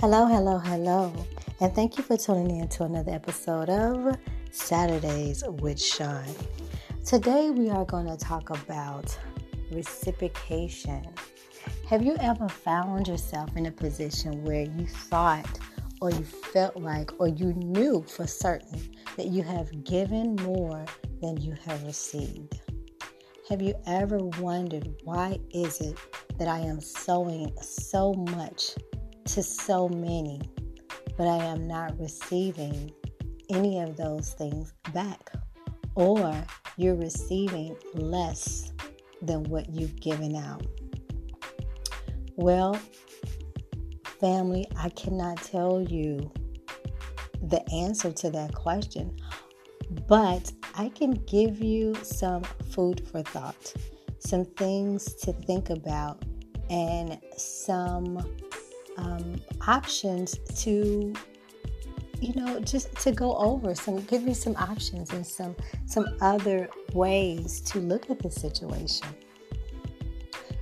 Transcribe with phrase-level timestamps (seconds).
[0.00, 1.12] Hello, hello, hello,
[1.58, 4.16] and thank you for tuning in to another episode of
[4.52, 6.24] Saturdays with Shaun.
[7.04, 9.18] Today, we are going to talk about
[9.72, 11.04] reciprocation.
[11.88, 15.58] Have you ever found yourself in a position where you thought,
[16.00, 20.84] or you felt like, or you knew for certain that you have given more
[21.20, 22.60] than you have received?
[23.48, 25.98] Have you ever wondered why is it
[26.38, 28.76] that I am sowing so much
[29.28, 30.40] to so many,
[31.16, 32.90] but I am not receiving
[33.50, 35.32] any of those things back.
[35.94, 36.34] Or
[36.76, 38.72] you're receiving less
[39.20, 40.64] than what you've given out.
[42.36, 42.78] Well,
[44.20, 46.32] family, I cannot tell you
[47.42, 49.16] the answer to that question,
[50.06, 53.74] but I can give you some food for thought,
[54.20, 56.24] some things to think about,
[56.70, 58.24] and some
[58.98, 61.14] um, options to
[62.20, 65.54] you know just to go over some give me some options and some
[65.86, 69.06] some other ways to look at the situation.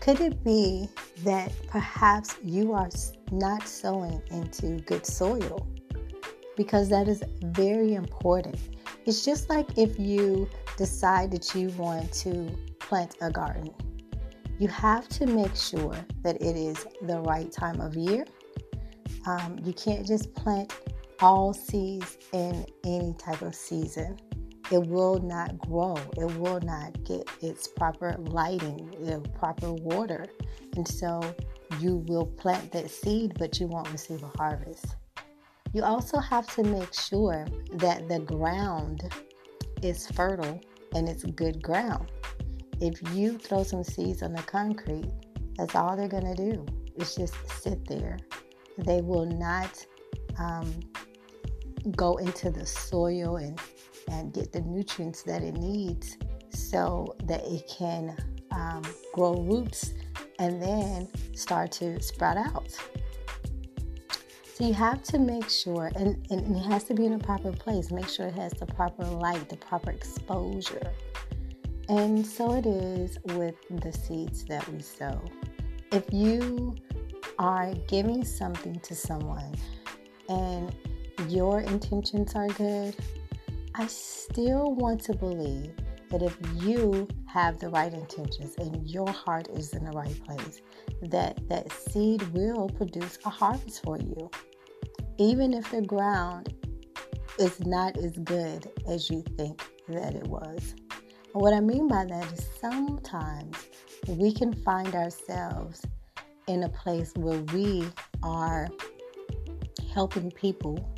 [0.00, 0.88] Could it be
[1.24, 2.88] that perhaps you are
[3.30, 5.66] not sowing into good soil?
[6.56, 8.56] Because that is very important.
[9.04, 13.74] It's just like if you decide that you want to plant a garden
[14.60, 18.26] you have to make sure that it is the right time of year.
[19.24, 20.74] Um, you can't just plant
[21.18, 24.18] all seeds in any type of season.
[24.70, 25.96] It will not grow.
[26.18, 30.26] It will not get its proper lighting, the proper water.
[30.76, 31.22] And so
[31.78, 34.96] you will plant that seed, but you won't receive a harvest.
[35.72, 39.10] You also have to make sure that the ground
[39.82, 40.60] is fertile
[40.94, 42.10] and it's good ground
[42.80, 45.10] if you throw some seeds on the concrete,
[45.56, 46.64] that's all they're going to do.
[46.96, 48.18] It's just sit there.
[48.78, 49.84] They will not
[50.38, 50.80] um,
[51.96, 53.60] go into the soil and,
[54.10, 56.16] and get the nutrients that it needs
[56.50, 58.16] so that it can
[58.50, 58.82] um,
[59.12, 59.92] grow roots
[60.38, 62.74] and then start to sprout out.
[64.54, 67.52] So you have to make sure, and, and it has to be in a proper
[67.52, 67.90] place.
[67.90, 70.92] Make sure it has the proper light, the proper exposure.
[71.90, 75.20] And so it is with the seeds that we sow.
[75.90, 76.76] If you
[77.36, 79.52] are giving something to someone
[80.28, 80.72] and
[81.26, 82.94] your intentions are good,
[83.74, 85.72] I still want to believe
[86.10, 90.62] that if you have the right intentions and your heart is in the right place,
[91.02, 94.30] that that seed will produce a harvest for you.
[95.18, 96.54] Even if the ground
[97.40, 100.76] is not as good as you think that it was.
[101.32, 103.56] What I mean by that is sometimes
[104.08, 105.86] we can find ourselves
[106.48, 107.86] in a place where we
[108.24, 108.68] are
[109.94, 110.92] helping people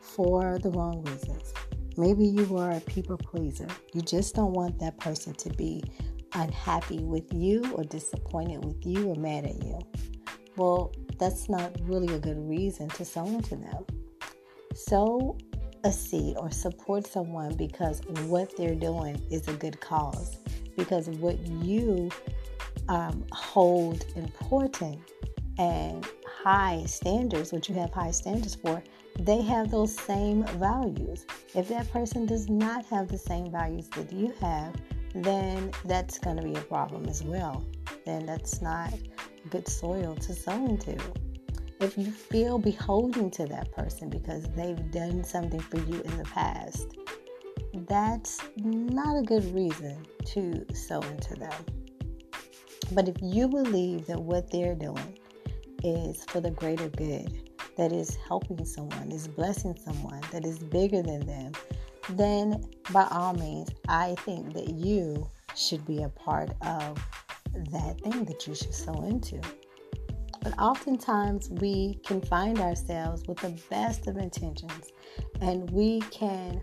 [0.00, 1.54] for the wrong reasons.
[1.96, 3.68] Maybe you are a people pleaser.
[3.92, 5.84] You just don't want that person to be
[6.34, 9.78] unhappy with you or disappointed with you or mad at you.
[10.56, 13.84] Well, that's not really a good reason to sow into them.
[14.74, 15.38] So
[15.84, 20.38] a seed or support someone because what they're doing is a good cause.
[20.76, 22.10] Because what you
[22.88, 25.00] um, hold important
[25.58, 26.06] and
[26.42, 28.82] high standards, what you have high standards for,
[29.18, 31.26] they have those same values.
[31.54, 34.74] If that person does not have the same values that you have,
[35.14, 37.64] then that's going to be a problem as well.
[38.06, 38.94] Then that's not
[39.50, 40.96] good soil to sow into
[41.82, 46.24] if you feel beholden to that person because they've done something for you in the
[46.24, 46.96] past,
[47.88, 51.52] that's not a good reason to sow into them.
[52.92, 55.18] But if you believe that what they're doing
[55.82, 61.02] is for the greater good, that is helping someone, is blessing someone, that is bigger
[61.02, 61.52] than them,
[62.10, 66.98] then by all means, I think that you should be a part of
[67.72, 69.40] that thing that you should sow into.
[70.42, 74.90] But oftentimes we can find ourselves with the best of intentions
[75.40, 76.60] and we can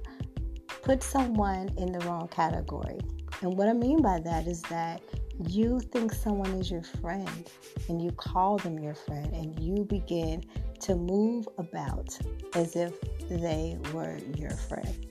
[0.83, 2.99] put someone in the wrong category.
[3.41, 5.01] And what I mean by that is that
[5.47, 7.49] you think someone is your friend
[7.87, 10.43] and you call them your friend and you begin
[10.81, 12.17] to move about
[12.55, 12.93] as if
[13.29, 15.07] they were your friend.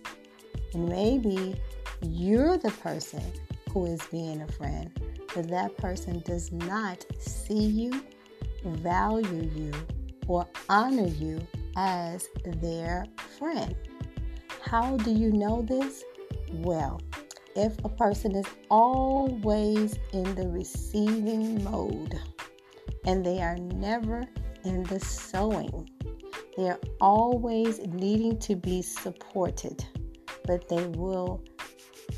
[0.75, 1.59] And maybe
[2.03, 3.23] you're the person
[3.71, 4.91] who is being a friend,
[5.35, 8.03] but that person does not see you
[8.65, 9.73] value you
[10.27, 11.47] or honor you
[11.77, 13.07] as their
[13.39, 13.75] friend.
[14.63, 16.05] How do you know this?
[16.53, 17.01] Well,
[17.57, 22.19] if a person is always in the receiving mode
[23.05, 24.27] and they are never
[24.65, 25.89] in the sowing.
[26.57, 29.85] They're always needing to be supported,
[30.45, 31.43] but they will,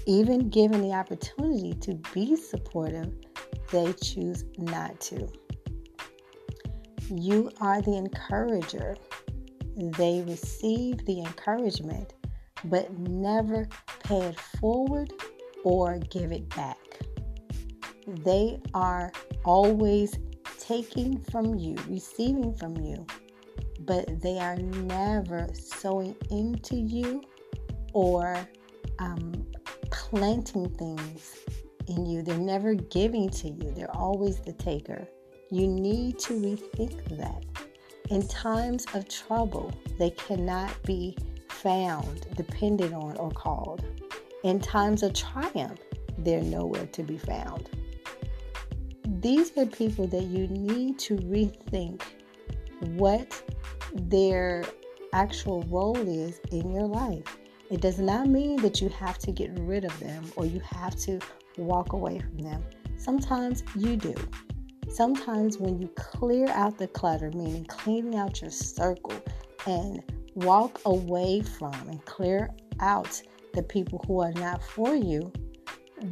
[0.06, 3.12] even given the opportunity to be supportive,
[3.70, 5.28] they choose not to.
[7.12, 8.96] You are the encourager.
[9.76, 12.14] They receive the encouragement,
[12.64, 13.68] but never
[14.04, 15.12] pay it forward
[15.64, 16.78] or give it back.
[18.06, 19.10] They are
[19.44, 20.18] always
[20.60, 23.04] taking from you, receiving from you,
[23.80, 27.22] but they are never sowing into you
[27.92, 28.38] or
[29.00, 29.32] um,
[29.90, 31.38] planting things
[31.88, 32.22] in you.
[32.22, 35.08] They're never giving to you, they're always the taker.
[35.52, 37.44] You need to rethink that.
[38.08, 41.16] In times of trouble, they cannot be
[41.48, 43.84] found, depended on, or called.
[44.44, 45.80] In times of triumph,
[46.18, 47.68] they're nowhere to be found.
[49.20, 52.02] These are people that you need to rethink
[52.80, 53.42] what
[53.92, 54.64] their
[55.12, 57.38] actual role is in your life.
[57.70, 60.94] It does not mean that you have to get rid of them or you have
[61.00, 61.18] to
[61.56, 62.64] walk away from them.
[62.96, 64.14] Sometimes you do.
[64.88, 69.14] Sometimes when you clear out the clutter, meaning cleaning out your circle
[69.66, 70.02] and
[70.34, 72.50] walk away from and clear
[72.80, 73.22] out
[73.54, 75.32] the people who are not for you,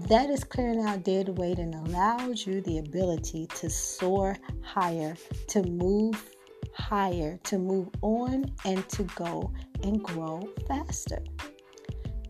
[0.08, 5.16] that is clearing out dead weight and allows you the ability to soar higher,
[5.48, 6.30] to move
[6.74, 9.50] higher, to move on, and to go
[9.82, 11.22] and grow faster.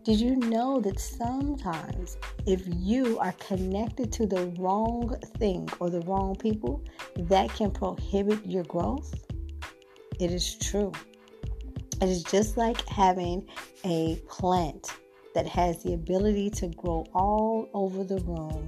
[0.09, 2.17] Did you know that sometimes
[2.47, 6.83] if you are connected to the wrong thing or the wrong people,
[7.15, 9.13] that can prohibit your growth?
[10.19, 10.93] It is true.
[12.01, 13.47] It is just like having
[13.85, 14.89] a plant
[15.35, 18.67] that has the ability to grow all over the room,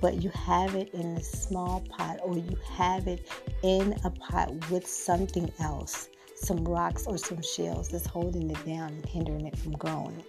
[0.00, 3.28] but you have it in a small pot or you have it
[3.64, 8.90] in a pot with something else, some rocks or some shells that's holding it down
[8.90, 10.22] and hindering it from growing.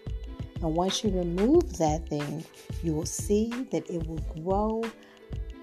[0.64, 2.46] And once you remove that thing,
[2.84, 4.82] you will see that it will grow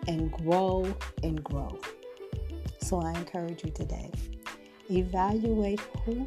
[0.06, 1.79] and grow and grow.
[2.82, 4.11] So I encourage you today
[4.91, 6.26] evaluate who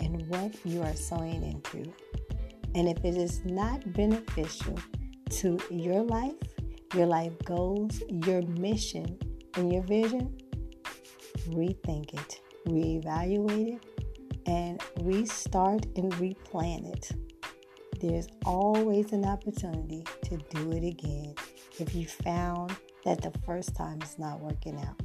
[0.00, 1.92] and what you are sowing into.
[2.74, 4.78] And if it is not beneficial
[5.30, 6.32] to your life,
[6.94, 9.18] your life goals, your mission,
[9.56, 10.34] and your vision,
[11.48, 17.12] rethink it, reevaluate it, and restart and replan it.
[18.06, 21.34] There's always an opportunity to do it again
[21.78, 25.00] if you found that the first time is not working out.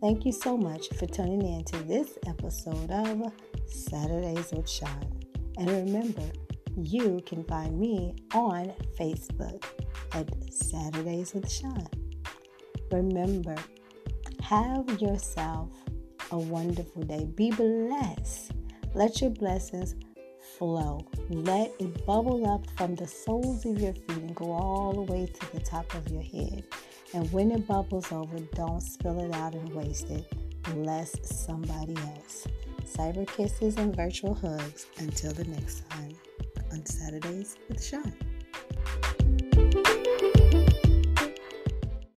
[0.00, 3.32] Thank you so much for tuning in to this episode of
[3.66, 5.24] Saturdays with Shaun.
[5.58, 6.22] And remember,
[6.76, 9.64] you can find me on Facebook
[10.12, 11.88] at Saturdays with Shaun.
[12.92, 13.56] Remember,
[14.40, 15.70] have yourself
[16.30, 17.24] a wonderful day.
[17.24, 18.52] Be blessed.
[18.94, 19.96] Let your blessings
[20.62, 21.04] flow.
[21.28, 25.26] Let it bubble up from the soles of your feet and go all the way
[25.26, 26.62] to the top of your head.
[27.14, 30.24] And when it bubbles over, don't spill it out and waste it.
[30.72, 32.46] Bless somebody else.
[32.84, 36.14] Cyber kisses and virtual hugs until the next time
[36.70, 38.14] on Saturdays with Shaun.